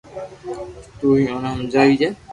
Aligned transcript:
تو 0.99 1.07
ھي 1.17 1.23
اوني 1.31 1.49
ھمجاجي 1.53 2.07